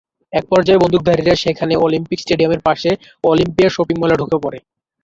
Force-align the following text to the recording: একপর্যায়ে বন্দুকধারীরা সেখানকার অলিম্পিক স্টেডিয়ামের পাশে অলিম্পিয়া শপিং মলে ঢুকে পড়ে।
একপর্যায়ে 0.33 0.81
বন্দুকধারীরা 0.83 1.33
সেখানকার 1.35 1.81
অলিম্পিক 1.85 2.19
স্টেডিয়ামের 2.21 2.61
পাশে 2.67 2.89
অলিম্পিয়া 3.23 3.69
শপিং 3.71 3.95
মলে 3.99 4.15
ঢুকে 4.19 4.37
পড়ে। 4.43 4.59